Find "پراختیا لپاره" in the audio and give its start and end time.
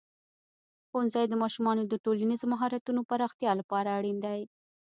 3.09-3.89